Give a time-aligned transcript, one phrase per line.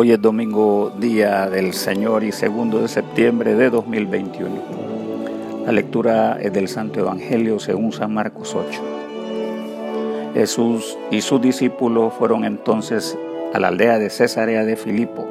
[0.00, 4.48] Hoy es domingo, día del Señor y segundo de septiembre de 2021.
[5.66, 8.80] La lectura es del Santo Evangelio según San Marcos 8.
[10.34, 13.18] Jesús y sus discípulos fueron entonces
[13.52, 15.26] a la aldea de Cesarea de Filipo.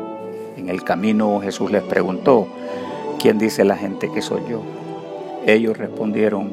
[0.58, 2.50] En el camino Jesús les preguntó,
[3.20, 4.64] ¿quién dice la gente que soy yo?
[5.46, 6.52] Ellos respondieron,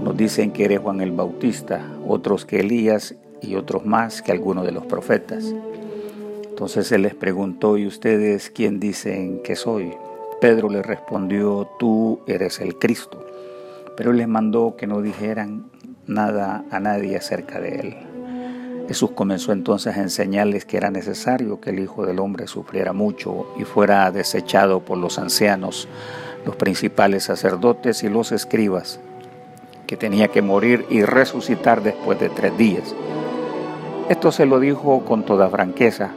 [0.00, 4.64] unos dicen que eres Juan el Bautista, otros que Elías y otros más que algunos
[4.64, 5.52] de los profetas.
[6.58, 9.92] Entonces él les preguntó, ¿y ustedes quién dicen que soy?
[10.40, 13.24] Pedro le respondió, tú eres el Cristo.
[13.96, 15.70] Pero les mandó que no dijeran
[16.08, 17.96] nada a nadie acerca de él.
[18.88, 23.54] Jesús comenzó entonces a enseñarles que era necesario que el Hijo del Hombre sufriera mucho
[23.56, 25.86] y fuera desechado por los ancianos,
[26.44, 28.98] los principales sacerdotes y los escribas,
[29.86, 32.96] que tenía que morir y resucitar después de tres días.
[34.08, 36.10] Esto se lo dijo con toda franqueza,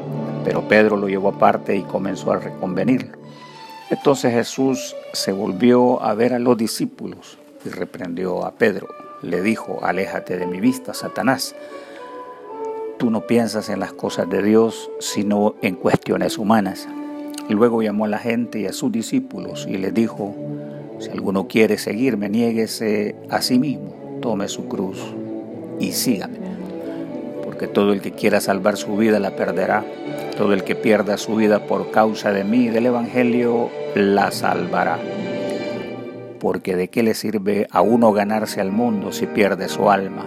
[0.43, 3.17] pero Pedro lo llevó aparte y comenzó a reconvenirlo.
[3.89, 8.87] Entonces Jesús se volvió a ver a los discípulos y reprendió a Pedro.
[9.21, 11.55] Le dijo, aléjate de mi vista, Satanás.
[12.97, 16.87] Tú no piensas en las cosas de Dios, sino en cuestiones humanas.
[17.49, 20.35] Luego llamó a la gente y a sus discípulos y les dijo,
[20.99, 24.99] si alguno quiere seguirme, niéguese a sí mismo, tome su cruz
[25.79, 26.37] y sígame.
[27.43, 29.83] Porque todo el que quiera salvar su vida la perderá
[30.37, 34.97] todo el que pierda su vida por causa de mí y del Evangelio, la salvará.
[36.39, 40.25] Porque de qué le sirve a uno ganarse al mundo si pierde su alma?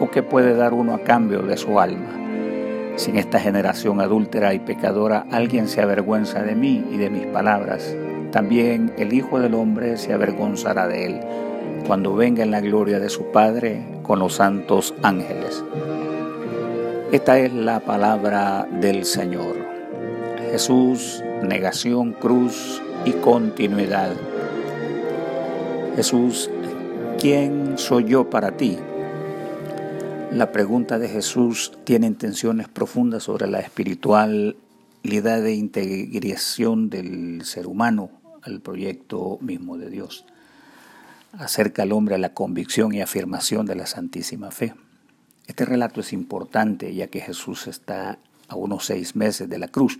[0.00, 2.16] ¿O qué puede dar uno a cambio de su alma?
[2.96, 7.26] Si en esta generación adúltera y pecadora alguien se avergüenza de mí y de mis
[7.26, 7.94] palabras,
[8.32, 11.20] también el Hijo del Hombre se avergonzará de él
[11.86, 15.64] cuando venga en la gloria de su Padre con los santos ángeles.
[17.12, 19.56] Esta es la palabra del Señor.
[20.52, 24.14] Jesús, negación, cruz y continuidad.
[25.96, 26.48] Jesús,
[27.18, 28.78] ¿quién soy yo para ti?
[30.30, 34.54] La pregunta de Jesús tiene intenciones profundas sobre la espiritualidad
[35.42, 38.10] de integración del ser humano
[38.42, 40.26] al proyecto mismo de Dios.
[41.32, 44.74] Acerca al hombre a la convicción y afirmación de la Santísima Fe.
[45.50, 49.98] Este relato es importante ya que Jesús está a unos seis meses de la cruz.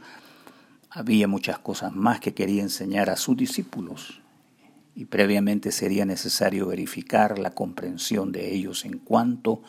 [0.91, 4.21] Había muchas cosas más que quería enseñar a sus discípulos
[4.95, 9.61] y previamente sería necesario verificar la comprensión de ellos en cuanto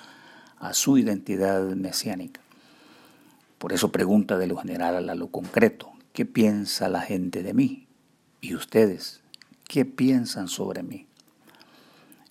[0.60, 2.42] a su identidad mesiánica.
[3.58, 7.88] Por eso pregunta de lo general a lo concreto, ¿qué piensa la gente de mí?
[8.40, 9.22] ¿Y ustedes?
[9.68, 11.08] ¿Qué piensan sobre mí?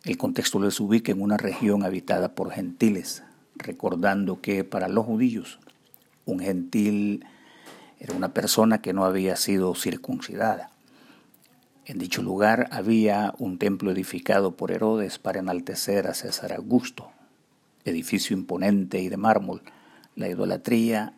[0.05, 3.25] El contexto les ubica en una región habitada por gentiles,
[3.63, 5.59] recordando que para los judíos
[6.27, 7.25] un gentil
[7.99, 10.71] era una persona que no había sido circuncidada.
[11.85, 17.11] En dicho lugar había un templo edificado por Herodes para enaltecer a César Augusto,
[17.85, 19.63] edificio imponente y de mármol.
[20.15, 21.15] La idolatría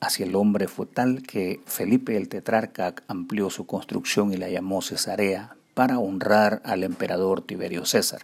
[0.00, 4.82] hacia el hombre fue tal que Felipe el tetrarca amplió su construcción y la llamó
[4.82, 8.22] Cesarea para honrar al emperador Tiberio César.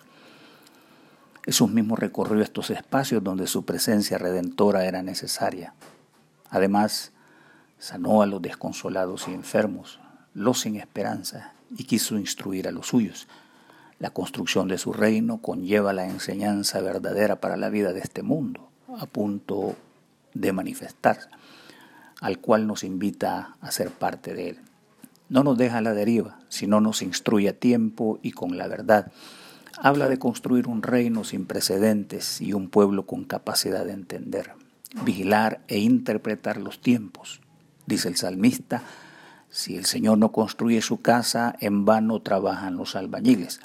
[1.44, 5.74] Jesús mismo recorrió estos espacios donde su presencia redentora era necesaria.
[6.50, 7.12] Además,
[7.78, 10.00] sanó a los desconsolados y enfermos,
[10.34, 13.26] los sin esperanza, y quiso instruir a los suyos.
[13.98, 18.68] La construcción de su reino conlleva la enseñanza verdadera para la vida de este mundo,
[18.98, 19.76] a punto
[20.34, 21.28] de manifestarse,
[22.20, 24.58] al cual nos invita a ser parte de él.
[25.28, 29.12] No nos deja a la deriva, sino nos instruye a tiempo y con la verdad
[29.80, 34.52] habla de construir un reino sin precedentes y un pueblo con capacidad de entender,
[35.04, 37.40] vigilar e interpretar los tiempos.
[37.86, 38.82] Dice el salmista,
[39.48, 43.60] si el Señor no construye su casa, en vano trabajan los albañiles.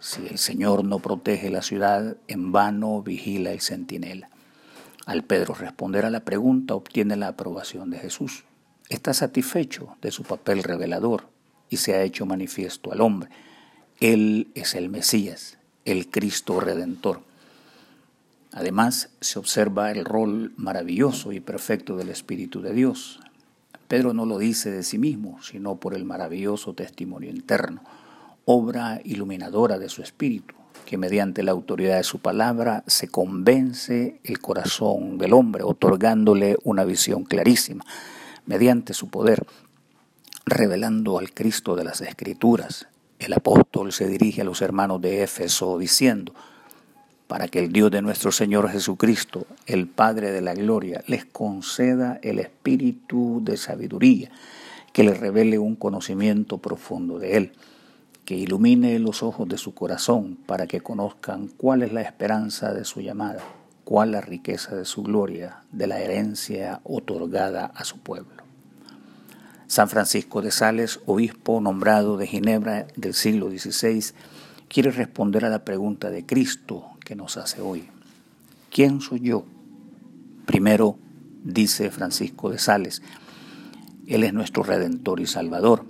[0.00, 4.30] Si el Señor no protege la ciudad, en vano vigila el centinela.
[5.04, 8.44] Al Pedro responder a la pregunta obtiene la aprobación de Jesús.
[8.88, 11.28] Está satisfecho de su papel revelador
[11.68, 13.30] y se ha hecho manifiesto al hombre.
[14.00, 15.56] Él es el Mesías,
[15.86, 17.22] el Cristo Redentor.
[18.52, 23.20] Además, se observa el rol maravilloso y perfecto del Espíritu de Dios.
[23.88, 27.82] Pedro no lo dice de sí mismo, sino por el maravilloso testimonio interno,
[28.44, 30.54] obra iluminadora de su Espíritu,
[30.84, 36.84] que mediante la autoridad de su palabra se convence el corazón del hombre, otorgándole una
[36.84, 37.84] visión clarísima,
[38.44, 39.46] mediante su poder,
[40.44, 45.78] revelando al Cristo de las Escrituras, el apóstol se dirige a los hermanos de Éfeso
[45.78, 46.34] diciendo,
[47.26, 52.20] para que el Dios de nuestro Señor Jesucristo, el Padre de la Gloria, les conceda
[52.22, 54.30] el espíritu de sabiduría,
[54.92, 57.52] que les revele un conocimiento profundo de Él,
[58.24, 62.84] que ilumine los ojos de su corazón para que conozcan cuál es la esperanza de
[62.84, 63.42] su llamada,
[63.84, 68.45] cuál la riqueza de su gloria, de la herencia otorgada a su pueblo.
[69.68, 74.12] San Francisco de Sales, obispo nombrado de Ginebra del siglo XVI,
[74.68, 77.88] quiere responder a la pregunta de Cristo que nos hace hoy.
[78.70, 79.44] ¿Quién soy yo?
[80.44, 80.98] Primero,
[81.42, 83.02] dice Francisco de Sales,
[84.06, 85.84] Él es nuestro Redentor y Salvador,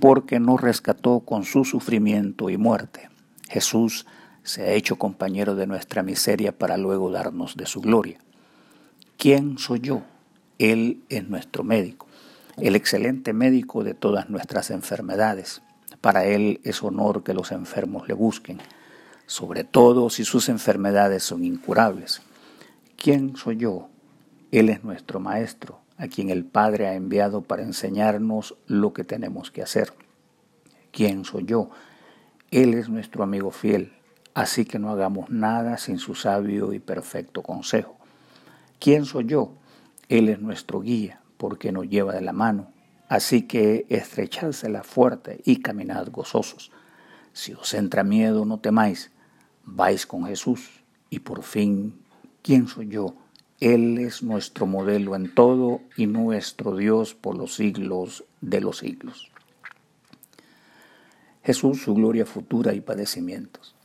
[0.00, 3.08] porque nos rescató con su sufrimiento y muerte.
[3.48, 4.06] Jesús
[4.44, 8.18] se ha hecho compañero de nuestra miseria para luego darnos de su gloria.
[9.16, 10.02] ¿Quién soy yo?
[10.58, 12.05] Él es nuestro médico
[12.58, 15.62] el excelente médico de todas nuestras enfermedades.
[16.00, 18.58] Para Él es honor que los enfermos le busquen,
[19.26, 22.22] sobre todo si sus enfermedades son incurables.
[22.96, 23.88] ¿Quién soy yo?
[24.52, 29.50] Él es nuestro Maestro, a quien el Padre ha enviado para enseñarnos lo que tenemos
[29.50, 29.92] que hacer.
[30.92, 31.70] ¿Quién soy yo?
[32.50, 33.92] Él es nuestro amigo fiel,
[34.32, 37.96] así que no hagamos nada sin su sabio y perfecto consejo.
[38.78, 39.52] ¿Quién soy yo?
[40.08, 42.72] Él es nuestro guía, porque nos lleva de la mano.
[43.08, 46.72] Así que estrechársela fuerte y caminad gozosos.
[47.32, 49.10] Si os entra miedo, no temáis,
[49.64, 50.70] vais con Jesús.
[51.08, 52.00] Y por fin,
[52.42, 53.14] ¿quién soy yo?
[53.60, 59.30] Él es nuestro modelo en todo y nuestro Dios por los siglos de los siglos.
[61.44, 63.76] Jesús, su gloria futura y padecimientos.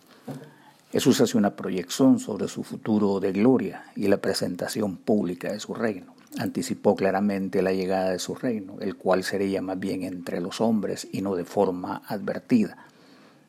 [0.92, 5.74] Jesús hace una proyección sobre su futuro de gloria y la presentación pública de su
[5.74, 10.62] reino anticipó claramente la llegada de su reino, el cual sería más bien entre los
[10.62, 12.78] hombres y no de forma advertida.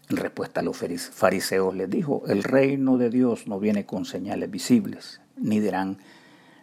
[0.09, 4.51] En respuesta a los fariseos les dijo, el reino de Dios no viene con señales
[4.51, 5.99] visibles, ni dirán,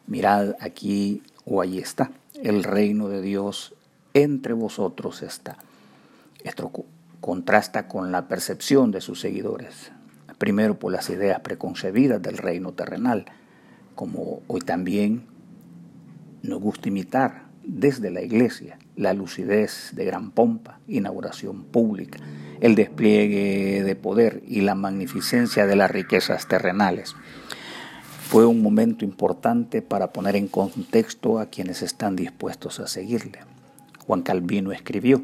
[0.08, 2.12] mirad aquí o allí está.
[2.36, 3.74] El reino de Dios
[4.14, 5.58] entre vosotros está.
[6.44, 6.72] Esto
[7.22, 9.92] contrasta con la percepción de sus seguidores,
[10.38, 13.26] primero por las ideas preconcebidas del reino terrenal,
[13.96, 15.26] como hoy también
[16.44, 22.20] nos gusta imitar desde la iglesia la lucidez de gran pompa, inauguración pública,
[22.60, 27.16] el despliegue de poder y la magnificencia de las riquezas terrenales.
[28.28, 33.40] Fue un momento importante para poner en contexto a quienes están dispuestos a seguirle.
[34.06, 35.24] Juan Calvino escribió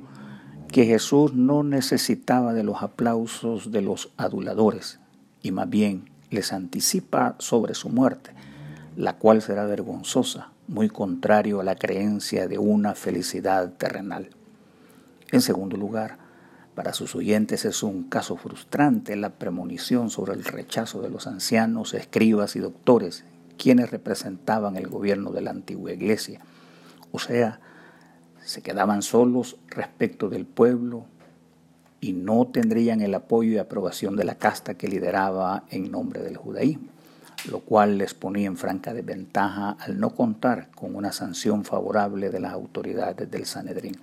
[0.72, 5.00] que Jesús no necesitaba de los aplausos de los aduladores
[5.42, 8.32] y más bien les anticipa sobre su muerte,
[8.96, 14.30] la cual será vergonzosa, muy contrario a la creencia de una felicidad terrenal.
[15.32, 16.18] En segundo lugar,
[16.74, 21.94] para sus oyentes es un caso frustrante la premonición sobre el rechazo de los ancianos,
[21.94, 23.24] escribas y doctores,
[23.58, 26.42] quienes representaban el gobierno de la antigua iglesia.
[27.12, 27.60] O sea,
[28.44, 31.06] se quedaban solos respecto del pueblo
[32.02, 36.38] y no tendrían el apoyo y aprobación de la casta que lideraba en nombre del
[36.38, 36.95] judaísmo
[37.50, 42.40] lo cual les ponía en franca desventaja al no contar con una sanción favorable de
[42.40, 43.98] las autoridades del Sanedrín.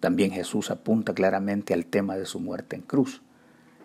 [0.00, 3.20] También Jesús apunta claramente al tema de su muerte en cruz.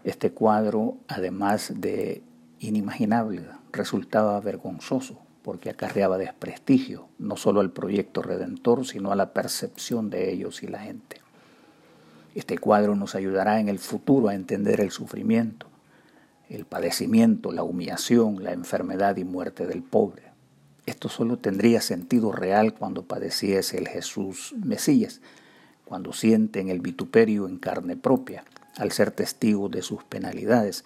[0.04, 2.22] Este cuadro, además de
[2.60, 10.10] inimaginable, resultaba vergonzoso porque acarreaba desprestigio no solo al proyecto redentor, sino a la percepción
[10.10, 11.18] de ellos y la gente.
[12.36, 15.68] Este cuadro nos ayudará en el futuro a entender el sufrimiento,
[16.50, 20.24] el padecimiento, la humillación, la enfermedad y muerte del pobre.
[20.86, 25.22] Esto solo tendría sentido real cuando padeciese el Jesús Mesías,
[25.86, 28.44] cuando sienten el vituperio en carne propia,
[28.78, 30.84] al ser testigo de sus penalidades,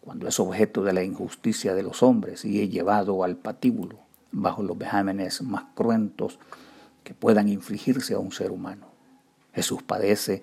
[0.00, 3.98] cuando es objeto de la injusticia de los hombres y es llevado al patíbulo
[4.32, 6.38] bajo los vejámenes más cruentos
[7.04, 8.86] que puedan infligirse a un ser humano.
[9.52, 10.42] Jesús padece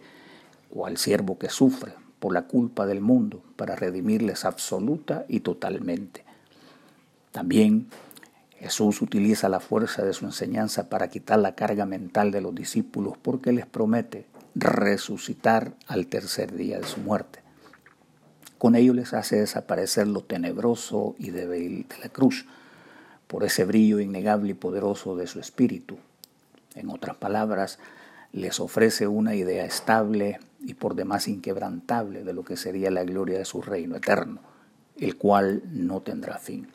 [0.70, 6.24] cual siervo que sufre, por la culpa del mundo para redimirles absoluta y totalmente.
[7.32, 7.88] También
[8.60, 13.14] Jesús utiliza la fuerza de su enseñanza para quitar la carga mental de los discípulos
[13.22, 17.40] porque les promete resucitar al tercer día de su muerte.
[18.58, 22.48] Con ello les hace desaparecer lo tenebroso y débil de la cruz
[23.28, 26.00] por ese brillo innegable y poderoso de su espíritu.
[26.74, 27.78] En otras palabras,
[28.32, 33.38] les ofrece una idea estable y por demás inquebrantable de lo que sería la gloria
[33.38, 34.42] de su reino eterno,
[34.98, 36.68] el cual no tendrá fin.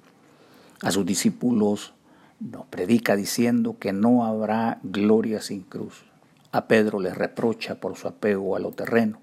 [0.83, 1.95] A sus discípulos
[2.41, 6.05] nos predica diciendo que no habrá gloria sin cruz.
[6.51, 9.21] A Pedro le reprocha por su apego a lo terreno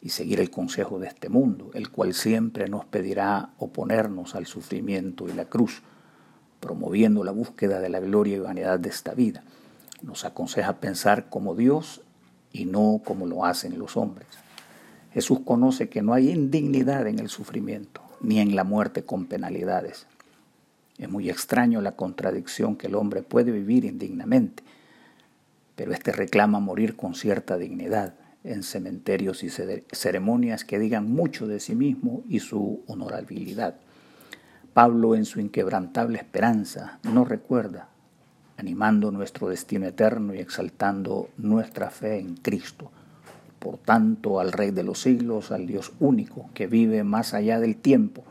[0.00, 5.28] y seguir el consejo de este mundo, el cual siempre nos pedirá oponernos al sufrimiento
[5.28, 5.82] y la cruz,
[6.58, 9.44] promoviendo la búsqueda de la gloria y vanidad de esta vida.
[10.02, 12.02] Nos aconseja pensar como Dios
[12.52, 14.28] y no como lo hacen los hombres.
[15.12, 20.06] Jesús conoce que no hay indignidad en el sufrimiento, ni en la muerte con penalidades.
[20.98, 24.62] Es muy extraño la contradicción que el hombre puede vivir indignamente,
[25.76, 31.60] pero éste reclama morir con cierta dignidad en cementerios y ceremonias que digan mucho de
[31.60, 33.76] sí mismo y su honorabilidad.
[34.72, 37.88] Pablo en su inquebrantable esperanza nos recuerda,
[38.62, 42.92] animando nuestro destino eterno y exaltando nuestra fe en Cristo.
[43.58, 47.74] Por tanto, al Rey de los siglos, al Dios único, que vive más allá del
[47.74, 48.22] tiempo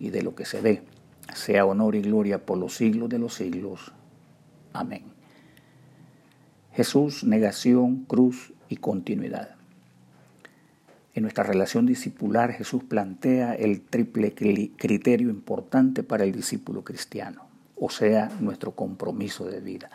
[0.00, 0.82] y de lo que se ve,
[1.32, 3.92] sea honor y gloria por los siglos de los siglos.
[4.72, 5.04] Amén.
[6.72, 9.54] Jesús, negación, cruz y continuidad.
[11.14, 17.51] En nuestra relación discipular Jesús plantea el triple criterio importante para el discípulo cristiano,
[17.84, 19.90] o sea, nuestro compromiso de vida.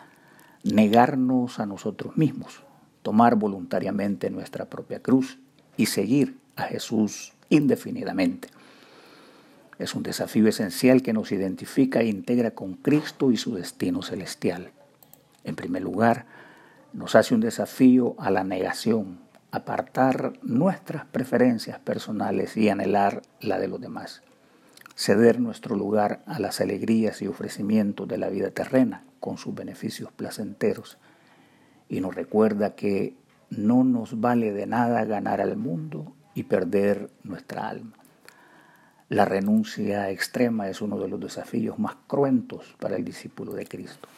[0.62, 2.62] Negarnos a nosotros mismos,
[3.00, 5.38] tomar voluntariamente nuestra propia cruz
[5.78, 8.48] y seguir a Jesús indefinidamente.
[9.78, 14.70] Es un desafío esencial que nos identifica e integra con Cristo y su destino celestial.
[15.44, 16.26] En primer lugar,
[16.92, 19.18] nos hace un desafío a la negación,
[19.50, 24.20] apartar nuestras preferencias personales y anhelar la de los demás,
[24.98, 30.10] ceder nuestro lugar a las alegrías y ofrecimientos de la vida terrena con sus beneficios
[30.10, 30.98] placenteros,
[31.88, 33.14] y nos recuerda que
[33.48, 37.92] no nos vale de nada ganar al mundo y perder nuestra alma.
[39.08, 44.08] La renuncia extrema es uno de los desafíos más cruentos para el discípulo de Cristo.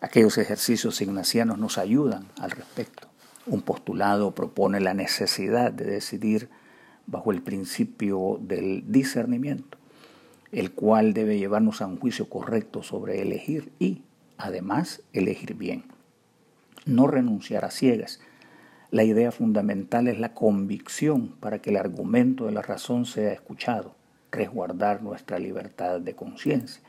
[0.00, 3.08] Aquellos ejercicios ignacianos nos ayudan al respecto.
[3.46, 6.48] Un postulado propone la necesidad de decidir
[7.06, 9.78] bajo el principio del discernimiento,
[10.52, 14.02] el cual debe llevarnos a un juicio correcto sobre elegir y,
[14.38, 15.84] además, elegir bien.
[16.84, 18.20] No renunciar a ciegas.
[18.90, 23.94] La idea fundamental es la convicción para que el argumento de la razón sea escuchado,
[24.30, 26.82] resguardar nuestra libertad de conciencia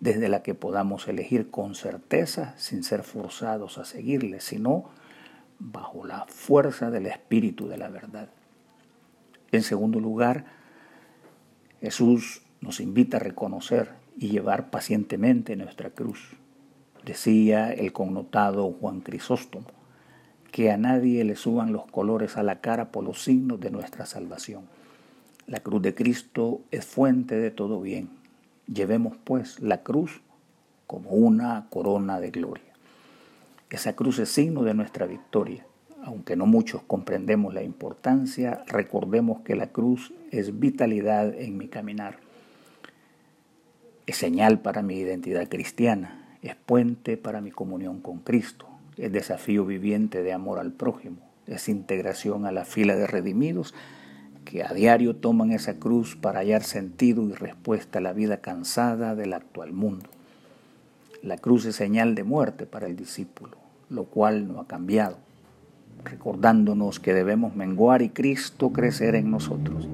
[0.00, 4.90] desde la que podamos elegir con certeza sin ser forzados a seguirle, sino
[5.58, 8.30] bajo la fuerza del Espíritu de la verdad.
[9.52, 10.44] En segundo lugar,
[11.80, 16.36] Jesús nos invita a reconocer y llevar pacientemente nuestra cruz.
[17.04, 19.66] Decía el connotado Juan Crisóstomo,
[20.52, 24.04] que a nadie le suban los colores a la cara por los signos de nuestra
[24.04, 24.64] salvación.
[25.46, 28.20] La cruz de Cristo es fuente de todo bien
[28.72, 30.20] Llevemos pues la cruz
[30.86, 32.72] como una corona de gloria.
[33.68, 35.66] Esa cruz es signo de nuestra victoria.
[36.02, 42.18] Aunque no muchos comprendemos la importancia, recordemos que la cruz es vitalidad en mi caminar.
[44.06, 48.66] Es señal para mi identidad cristiana, es puente para mi comunión con Cristo,
[48.96, 53.74] es desafío viviente de amor al prójimo, es integración a la fila de redimidos
[54.44, 59.14] que a diario toman esa cruz para hallar sentido y respuesta a la vida cansada
[59.14, 60.08] del actual mundo.
[61.22, 63.58] La cruz es señal de muerte para el discípulo,
[63.90, 65.18] lo cual no ha cambiado,
[66.04, 69.88] recordándonos que debemos menguar y Cristo crecer en nosotros.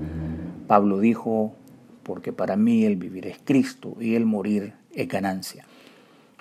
[0.67, 1.55] Pablo dijo,
[2.03, 5.65] porque para mí el vivir es Cristo y el morir es ganancia.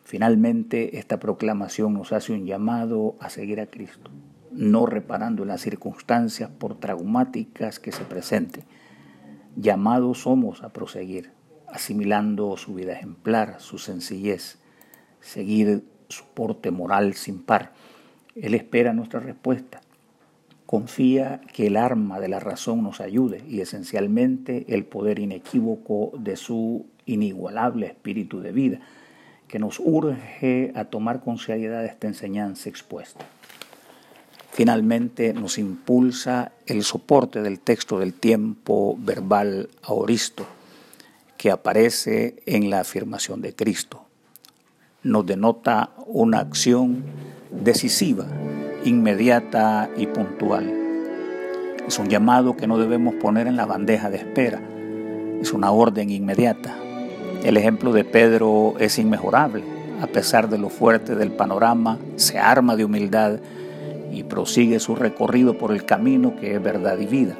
[0.03, 4.11] Finalmente, esta proclamación nos hace un llamado a seguir a Cristo,
[4.51, 8.63] no reparando en las circunstancias por traumáticas que se presenten.
[9.55, 11.31] Llamados somos a proseguir,
[11.67, 14.59] asimilando su vida ejemplar, su sencillez,
[15.21, 17.73] seguir su porte moral sin par.
[18.35, 19.81] Él espera nuestra respuesta.
[20.65, 26.35] Confía que el arma de la razón nos ayude y esencialmente el poder inequívoco de
[26.35, 28.79] su inigualable espíritu de vida,
[29.47, 33.25] que nos urge a tomar con seriedad esta enseñanza expuesta.
[34.51, 40.45] Finalmente nos impulsa el soporte del texto del tiempo verbal aoristo
[41.37, 44.05] que aparece en la afirmación de Cristo.
[45.03, 47.03] Nos denota una acción
[47.63, 48.25] decisiva,
[48.83, 50.71] inmediata y puntual.
[51.87, 54.61] Es un llamado que no debemos poner en la bandeja de espera.
[55.41, 56.75] Es una orden inmediata.
[57.43, 59.63] El ejemplo de Pedro es inmejorable.
[60.01, 63.39] A pesar de lo fuerte del panorama, se arma de humildad
[64.11, 67.35] y prosigue su recorrido por el camino que es verdad y vida.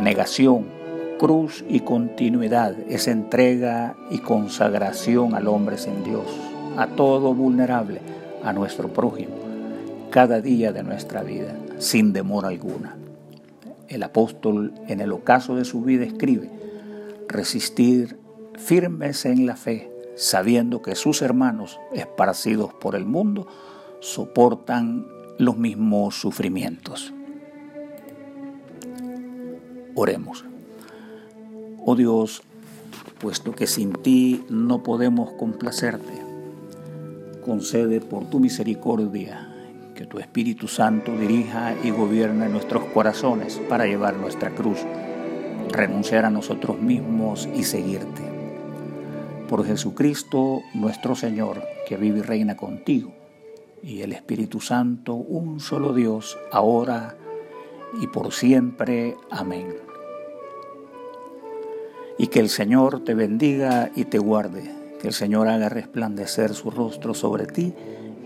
[0.00, 0.66] Negación,
[1.18, 6.26] cruz y continuidad es entrega y consagración al hombre sin Dios,
[6.76, 8.00] a todo vulnerable,
[8.44, 9.34] a nuestro prójimo,
[10.10, 12.96] cada día de nuestra vida, sin demora alguna.
[13.88, 16.50] el apóstol en el ocaso de su vida escribe,
[17.28, 18.18] resistir
[18.56, 23.46] firmes en la fe, sabiendo que sus hermanos, esparcidos por el mundo,
[24.00, 25.06] soportan
[25.38, 27.12] los mismos sufrimientos.
[29.94, 30.44] Oremos.
[31.84, 32.42] Oh Dios,
[33.18, 36.21] puesto que sin ti no podemos complacerte,
[37.42, 39.48] concede por tu misericordia
[39.94, 44.78] que tu Espíritu Santo dirija y gobierne nuestros corazones para llevar nuestra cruz,
[45.70, 48.22] renunciar a nosotros mismos y seguirte.
[49.48, 53.12] Por Jesucristo nuestro Señor, que vive y reina contigo,
[53.82, 57.16] y el Espíritu Santo, un solo Dios, ahora
[58.00, 59.16] y por siempre.
[59.30, 59.74] Amén.
[62.18, 66.70] Y que el Señor te bendiga y te guarde, que el Señor haga resplandecer su
[66.70, 67.74] rostro sobre ti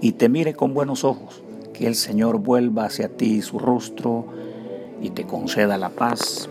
[0.02, 1.42] y te mire con buenos ojos,
[1.73, 4.26] que el Señor vuelva hacia ti su rostro
[5.00, 6.50] y te conceda la paz.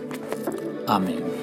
[0.87, 1.34] Amén.